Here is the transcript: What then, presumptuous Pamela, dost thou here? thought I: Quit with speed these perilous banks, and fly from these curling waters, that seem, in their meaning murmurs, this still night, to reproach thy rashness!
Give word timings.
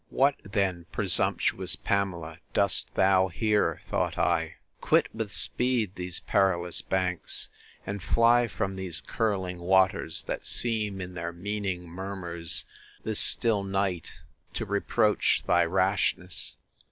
What 0.09 0.37
then, 0.43 0.87
presumptuous 0.91 1.75
Pamela, 1.75 2.39
dost 2.53 2.91
thou 2.95 3.27
here? 3.27 3.83
thought 3.87 4.17
I: 4.17 4.55
Quit 4.79 5.13
with 5.13 5.31
speed 5.31 5.93
these 5.93 6.21
perilous 6.21 6.81
banks, 6.81 7.49
and 7.85 8.01
fly 8.01 8.47
from 8.47 8.77
these 8.77 8.99
curling 8.99 9.59
waters, 9.59 10.23
that 10.23 10.43
seem, 10.47 11.01
in 11.01 11.13
their 11.13 11.31
meaning 11.31 11.87
murmurs, 11.87 12.65
this 13.03 13.19
still 13.19 13.63
night, 13.63 14.21
to 14.55 14.65
reproach 14.65 15.43
thy 15.45 15.65
rashness! 15.65 16.55